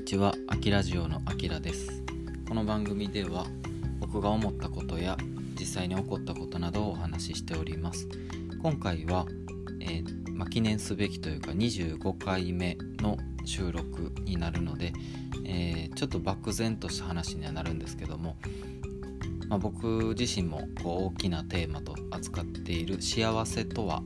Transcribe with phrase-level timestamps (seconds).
[0.00, 2.02] にちは、あきラジオのあきらです。
[2.48, 3.44] この番組では
[4.00, 5.18] 僕が思ったことや
[5.58, 8.08] 実際に起こったことなどをお話ししております。
[8.62, 9.26] 今回は、
[9.78, 14.94] えーま記念すべきというか25回目の収録になるので、
[15.44, 18.38] えーちょっと漠然とした話にはなるんですけども、
[19.50, 24.02] ま、僕自身もこう大きなテーマと扱っている幸せとは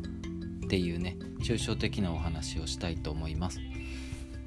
[0.67, 3.61] っていうね抽象的なお話をしたいと思います。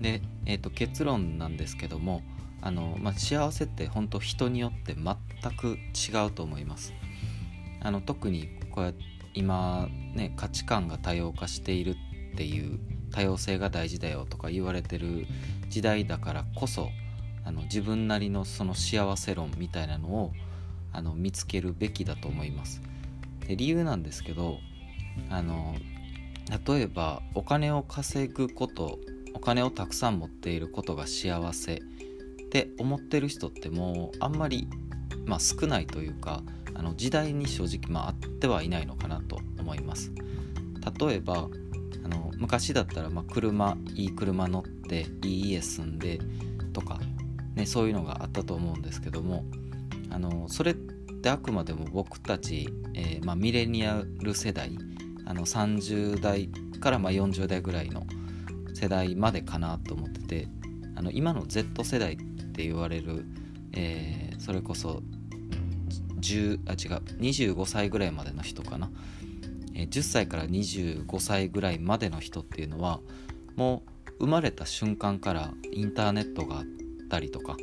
[0.02, 2.22] で、えー、と結論なんですけども
[2.62, 6.94] あの、まあ、幸せって本当人によって全く違うと思います。
[7.82, 11.96] あの特にこうやって今ね価値観が多様化している
[12.34, 12.80] っていう
[13.12, 15.28] 多様性が大事だよとか言われてる
[15.70, 16.90] 時代だからこそ
[17.46, 20.34] あの自分なりのその幸せ論みたいなのを
[20.92, 22.82] あの見つけるべきだと思います。
[23.48, 24.58] で理由なんですけど
[25.30, 25.76] あの
[26.68, 28.98] 例えばお金を稼ぐこと
[29.38, 31.76] お金をたくさん持っていることが幸せ。
[31.76, 34.68] って思ってる人ってもうあんまり、
[35.26, 36.42] まあ、少ないというか
[36.74, 40.12] あの時代に正直、まあ、あってはいないのかなと思います。
[41.00, 41.50] 例えば
[42.04, 46.20] あの昔だったら、まあ、車いい車乗っていい家住んで
[46.74, 47.00] とか、
[47.54, 49.46] ね、そういうのがあったと思うんですけども
[50.10, 54.78] あのそれってあくまでも僕たち、えーまあ、ミレニアル世代
[55.26, 58.08] あの30代からま40代ぐらいの
[58.78, 60.48] 世代までかなと思ってて
[60.96, 63.26] あの今の Z 世代って言われる、
[63.74, 65.02] えーそれこそ
[66.20, 68.92] 10あ違う25歳ぐらいまでの人かな、
[69.74, 73.00] えー10歳から25歳ぐらいまでの人っていうのは
[73.56, 73.84] も
[74.20, 76.64] う生まれた瞬間からインターネットがあっ
[77.10, 77.58] たりとか、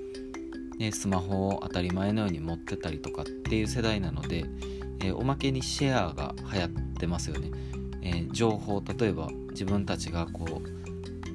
[0.79, 4.45] ねスマホを当たり前のように持ってたりとかっていう世代なので、
[5.01, 7.51] えーおまけにシェアが流行ってますよね、
[8.03, 10.84] えー情報例えば自分たちがこう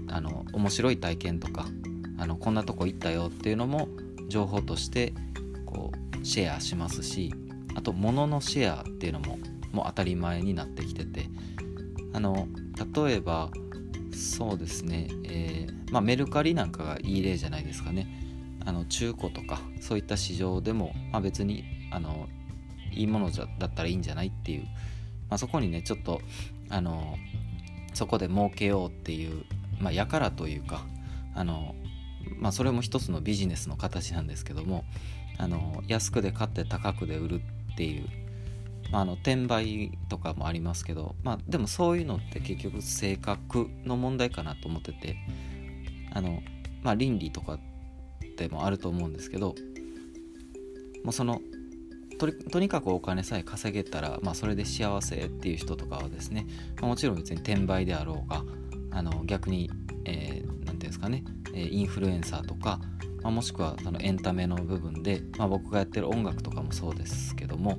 [0.10, 1.66] あの面白い体験とか
[2.18, 3.88] あのこんなとこ行ったよっていうのも
[4.28, 5.14] 情報として
[5.66, 5.92] こ
[6.22, 7.34] うシェアしますし
[7.76, 9.40] あと物のシェアっていうのも
[9.72, 11.30] もう当たり前になってきてて
[12.14, 12.48] あの
[12.96, 13.50] 例えば
[14.14, 18.08] そうですね、えーまあ、メルカリなんかがいい例じゃないですかね。
[18.66, 22.28] あの中古とかそういった市場でも、まあ、別にあの
[22.92, 24.64] いいものじゃだったらいいんじゃないっていう、
[25.30, 26.22] まあ、そこにねちょっと
[26.70, 27.16] あの
[27.94, 29.46] そこで儲けようっていう
[29.80, 30.86] まあ、やからというか
[31.36, 31.76] あの、
[32.38, 34.84] まあ、それも一つのビジネスの形なんですけども
[35.38, 37.42] あの安くで買って高くで売る
[37.74, 38.06] っていう、
[38.92, 45.16] まあ、あの転売とかもありますけど、まあ、でもそういうのって結局性格の問題かなと思ってて
[46.14, 46.42] あの、
[46.84, 47.60] まあ、倫理とか
[48.38, 49.56] でもあると思うんですけど
[51.04, 51.42] もうその
[52.20, 56.46] ととにかくお金さえ稼げたら、まあ、それで幸せっていう人とかはですね、
[56.82, 58.44] まあもちろん別に転売であろうが
[58.92, 59.70] あの逆に
[60.04, 61.24] 何、えー、ていうんですかね
[61.54, 62.80] インフルエンサーとか、
[63.22, 67.78] まあ、もしくはそのエンタメの部分で、まあ、僕がやってる音楽とかもそうですけども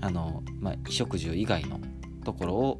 [0.00, 1.80] あの、まあ、衣食住以外の
[2.24, 2.78] ところを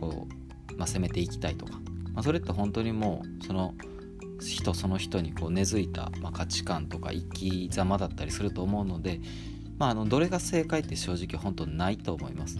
[0.00, 0.26] こ
[0.70, 1.72] う、まあ、攻めていきたいとか、
[2.12, 3.74] まあ、それって本当にもうその
[4.40, 9.20] 人その人にこう根付いた、まあ、価値観とか生き様だったりすると思うので、
[9.78, 12.58] まあ、あのどれが正解って正直本当ないと思います。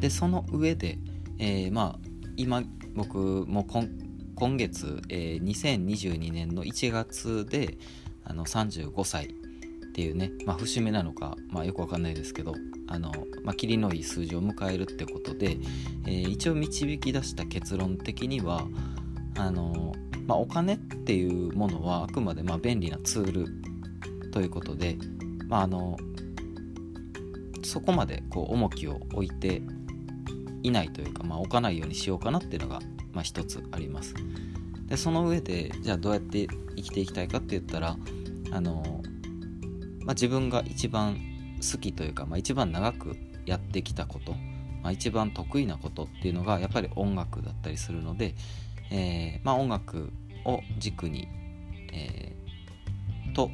[0.00, 0.98] でその上で、
[1.38, 2.06] えーまあ
[2.36, 2.62] 今
[2.96, 3.88] 僕も今
[4.34, 7.78] 今月、えー2022年の1月で
[8.24, 9.28] あの35歳っ
[9.94, 12.54] ていうね、まあ、節目なのか、まあ、よくわかんないですけど
[12.88, 13.12] あの、
[13.44, 15.58] まあ、霧のいい数字を迎えるってことで、
[16.06, 18.66] えー一応導き出した結論的には
[19.38, 19.94] あの、
[20.26, 24.98] まあ、お金っていうものはあくまでまあ便利なツールということで、
[25.48, 25.96] まあ、あの
[27.62, 29.62] そこまでこう重きを置いて
[30.66, 32.80] いないというか、まあ、置かないようにしようかなっていうのが、
[33.12, 34.14] まあ、一つあります。
[34.86, 36.46] でその上でじゃあどうやって
[36.76, 37.96] 生きていきたいかって言ったら
[38.52, 39.02] あの、
[40.04, 41.18] まあ、自分が一番
[41.60, 43.16] 好きというか、まあ、一番長く
[43.46, 44.32] やってきたこと、
[44.82, 48.34] まあ、一番得意なことっていうのがやっぱり音楽だったりするので、
[48.92, 50.12] えーまあ、音楽
[50.44, 51.28] を軸に、
[51.92, 52.36] えー
[53.36, 53.50] と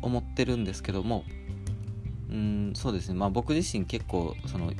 [0.00, 1.24] 思ってるんですけども
[2.30, 4.72] うんそうですねまあ僕自身結構その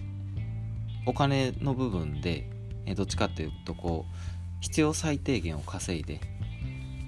[1.07, 2.51] お金の部分で、
[2.87, 4.15] えどっちかっていうとこう
[4.61, 6.21] 必要最低限を稼いで、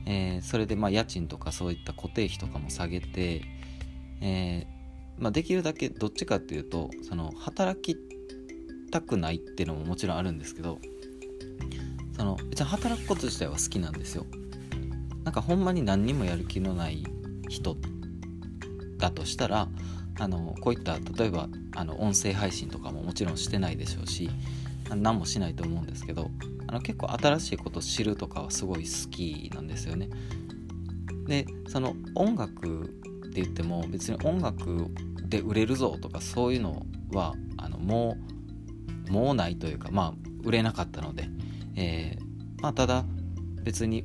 [0.07, 3.43] えーそれでまあ家賃とかそういった固定費とかも下げて、
[4.21, 7.97] えーまあ、できるだけどっちかっていうとその働き
[8.91, 10.79] たくないっていうのももちろんあるんですけど
[12.17, 14.25] その別に働くこと自体は好きなんですよ。
[15.25, 17.05] なんかほんまに何にもやる気のない
[17.49, 17.77] 人
[18.99, 19.69] だとしたら
[20.19, 24.31] あのこういった例えばあの音声配信とかももちろんしてないでしょうし
[24.89, 26.31] 何もしないと思うんですけど
[26.67, 30.09] あの結構新しいこと知るとかはすごい好きなんですよね。
[31.27, 32.87] でその音楽っ
[33.31, 34.89] て言っても別に音楽
[35.29, 38.17] で売れるぞとかそういうのはあのも
[39.09, 40.15] うもうないというかまあ
[40.45, 41.29] 売れなかったので、
[41.75, 43.05] えー、まあ、ただ
[43.62, 44.05] 別に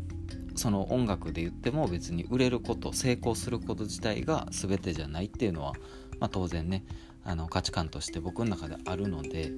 [0.56, 5.74] その音楽で言っても別に売れること成功すること自体が全てじゃないっていうのは、
[6.22, 6.86] まあ、当然ね
[7.26, 9.52] あの価値観として僕の中であるので、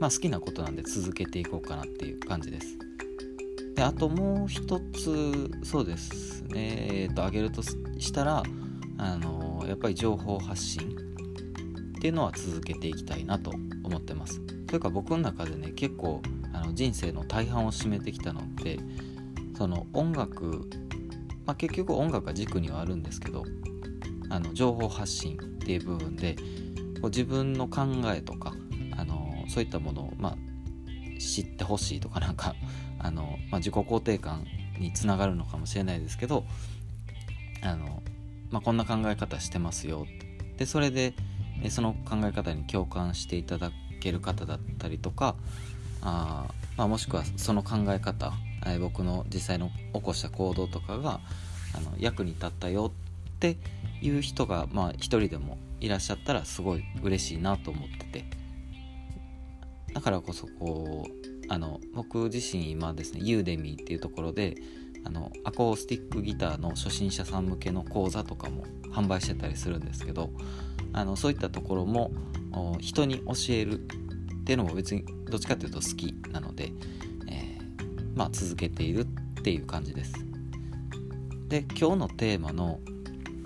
[0.00, 2.78] まあ、好きなことなんで続けていこうかなっていう感じです。
[3.76, 8.42] であともう一つそうですねえっ、ー、と挙げるとしたら
[8.96, 10.98] あのやっぱり情報発信
[11.98, 13.52] っていうのは続けていきたいなと
[13.84, 14.40] 思ってます。
[14.66, 16.22] というか僕の中でね結構
[16.52, 18.78] あの人生の大半を占めてきたのって
[19.56, 20.68] その音楽、
[21.44, 23.44] まあ、結局音楽が軸にはあるんですけど
[24.30, 25.38] あの情報発信
[25.68, 26.34] っていう部分で
[27.02, 28.54] こう自分の考えとか
[28.96, 30.36] あのそういったものを、まあ、
[31.20, 32.54] 知ってほしいとかなんか
[32.98, 34.46] あの、まあ、自己肯定感
[34.78, 36.46] につながるのかもしれないですけど
[37.60, 38.02] あの、
[38.50, 40.06] まあ、こんな考え方してますよ。
[40.56, 41.12] でそれで
[41.68, 43.70] その考え方に共感していただ
[44.00, 45.36] ける方だったりとか
[46.00, 46.46] あ、
[46.78, 48.32] まあ、もしくはその考え方
[48.80, 51.20] 僕の実際の起こした行動とかが
[51.74, 52.90] あの役に立ったよ
[53.34, 53.56] って
[54.00, 58.38] いう人がまあ一人でもいらっしゃったらすごい嬉しいなと思ってて。
[59.94, 64.56] だからこそこうあの僕自身今ですねユーデミーっていうところで
[65.04, 70.30] あのアコースティックギターの初心者さん向けの講座とかも販売してたりするんですけど
[70.92, 72.10] あのそういったところも
[72.80, 73.82] 人に教えるっ
[74.44, 76.72] ていうのも別にどっちかっていうと好きなので、
[77.28, 79.04] えー、まあ続けているっ
[79.42, 80.14] ていう感じです。
[81.48, 82.80] で今日のテーマの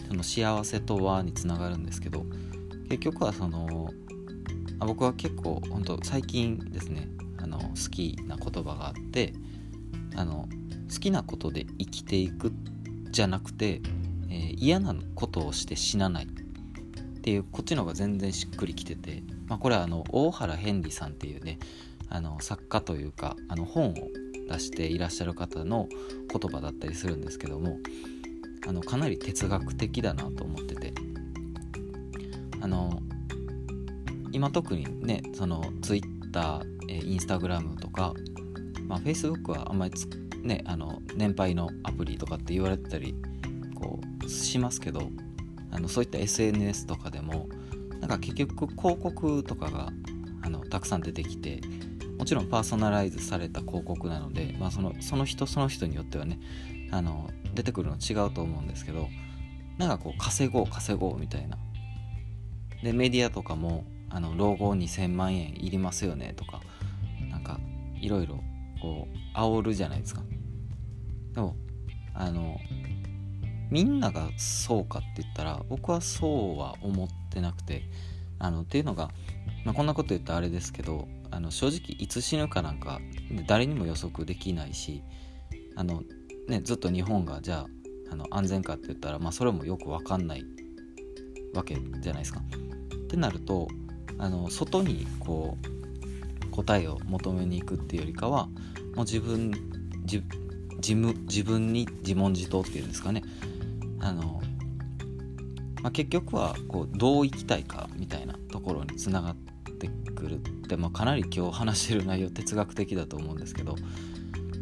[0.09, 2.25] その幸せとはにつながるんですけど
[2.89, 3.91] 結局はその
[4.81, 7.09] あ僕は結構本当最近ですね
[7.39, 9.33] あの好きな言葉があって
[10.17, 10.49] あの
[10.93, 12.53] 好きなことで生きていく
[13.11, 13.81] じゃなくて、
[14.29, 21.59] えー、嫌なことをして死なないっていうこっちの方が全然しっくりきてて、まあ、これはあの大原ヘンリーさんっていうね
[22.09, 23.95] あの作家というかあの本を
[24.49, 25.89] 出していらっしゃる方の
[26.29, 27.79] 言葉だったりするんですけども
[28.67, 30.93] あのかなり哲学的だなと思ってて。
[32.63, 33.03] あの
[34.31, 38.15] 今特にねその Twitter、えー、Instagram とか、
[38.87, 39.95] まあ、Facebook はあんまり
[40.43, 43.17] ねあの年配のアプリとかって言われてたり
[43.75, 45.11] こうしますけど
[45.73, 47.49] あのそういった SNS とかでも
[48.01, 49.93] なんか結局広告とかが
[50.43, 51.61] あのたくさん出てきて
[52.17, 56.39] もちろんパーソナライズされた広告なので、まあ、そのその人その人によってはね
[56.93, 59.09] あの出てくるの違うと思うんですけど
[59.79, 61.59] なんかこう稼ごう稼ごうみたいな。
[62.83, 66.61] でメディアとかもあの老後2000万円いりますよねとか
[67.31, 67.61] なんか
[68.01, 68.41] いろいろ
[68.81, 70.23] こう煽るじゃないですか。
[71.35, 71.57] でも
[72.15, 72.59] あの
[73.71, 77.89] みんながそうかって言ったら僕はそうは思ってなくて
[78.39, 79.11] あのっていうのが、
[79.65, 83.01] まあ、こんなこと言ったらあれですけどあの正直いつ死ぬかなんか
[83.47, 85.03] 誰にも予測できないし
[85.77, 86.03] あの、
[86.49, 87.67] ね、ずっと日本がじゃあ
[88.13, 90.45] あの安全かって言ったら、まあ、それもよく分かんない
[91.55, 92.41] わけじゃないですか。
[92.41, 93.69] ってなると
[94.19, 98.47] あの外にこう答えを求めに行くっていうよりかは
[98.95, 99.53] もう自分
[100.03, 100.23] 自
[100.77, 103.23] 自分に自問自答っていうんですかね
[104.01, 104.43] あの、
[105.83, 109.37] まあ、結局はこうどう生きたいかみたいなところにつながっ
[109.79, 113.77] てくるって、まあ、かなり今日話してる内容哲学的だと思うんですけど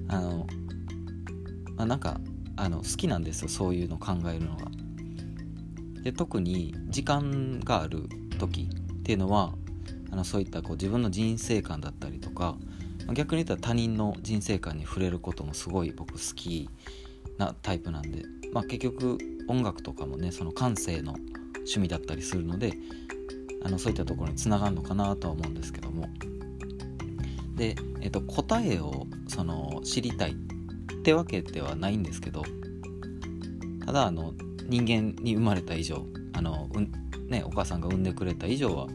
[0.08, 0.46] あの、
[1.80, 2.20] まあ、なんか
[2.56, 4.66] あの好きなんですよそういうの考えるのが。
[6.02, 8.06] で特に時間がある
[8.38, 9.54] 時っていうのは
[10.10, 12.56] あのそういったこう自分の人生観だったりとか
[13.14, 16.68] 逆に言ったら他人の人生観に触れることもすごい僕好き
[17.38, 19.18] なタイプなんでまあ、結局
[19.48, 21.14] 音楽とかもねその感性の
[21.54, 22.74] 趣味だったりするので
[23.62, 26.08] あのそういったところにつながるのかなとは思うんですけども
[27.54, 30.34] で、えっと、答えをその知りたいっ
[30.92, 32.42] ってわけではないんですけど
[33.86, 34.34] ただあの
[34.68, 36.92] 人間に生まれた以上あの、うん
[37.28, 38.86] ね、お母さんが産んでくれた以上は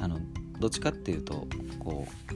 [0.00, 0.18] あの
[0.58, 1.46] どっちかっていうと
[1.78, 2.32] こう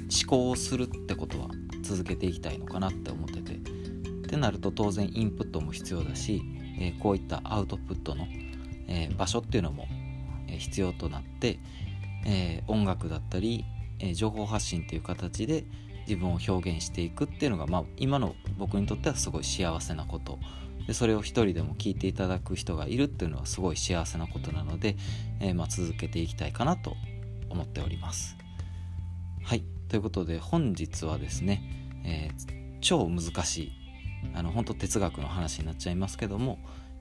[0.00, 1.48] 思考をするってことは
[1.82, 6.42] 続けていきたいのかなって思っててってなると当然インプットも必要だし、
[6.78, 8.26] えー、こういったアウトプットの、
[8.86, 9.86] えー、場所っていうのも、
[10.48, 11.58] え必要となって、
[12.26, 13.64] え音楽だったり、
[14.00, 15.64] え情報発信っていう形で
[16.08, 20.38] 自分を表現していくっていうのが、まあ、今の僕にとってはすごい幸せなこと
[20.86, 24.96] でそれを一人でも聞いていただく人がいるっていうのはすごい幸せなことなので、
[25.38, 26.96] えー、まあ、続けていきたいかなと
[27.50, 28.36] 思っております。
[29.44, 31.62] はいということで本日はですね、
[32.04, 33.72] えー、超難しい
[34.34, 36.58] あの本当哲学の話になっちゃいますけども、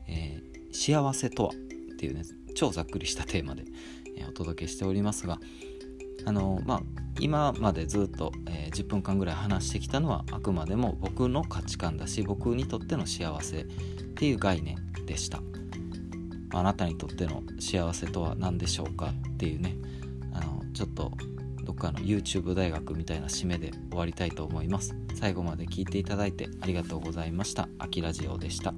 [0.07, 2.23] えー、幸せとはっていうね
[2.55, 3.63] 超ざっくりしたテーマで、
[4.17, 5.39] え、お届けしておりますが
[6.25, 6.83] あのまあ
[7.19, 13.63] 今までずっと、えー、10分間ぐらい話してきたのはあくまでも僕の価値観だし僕にとっての幸せっ
[14.15, 15.41] ていう概念でした。
[16.53, 19.75] あなたにとっての幸せとは何でしょうかっていうね
[20.33, 21.11] あのちょっと
[21.63, 24.95] どっかの YouTube 大学みたいな締めで終わりたいと思います。
[25.15, 27.67] 最後まで聞いていただいてありがとうございました。
[27.79, 28.73] あきラジオでした。